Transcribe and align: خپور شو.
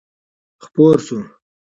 خپور 0.65 0.95
شو. 1.05 1.17